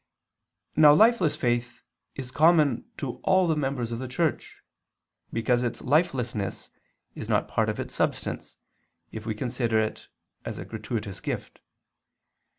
[0.75, 1.83] Now lifeless faith
[2.15, 4.63] is common to all members of the Church,
[5.31, 6.71] because its lifelessness
[7.13, 8.55] is not part of its substance,
[9.11, 10.07] if we consider it
[10.43, 11.59] as a gratuitous gift.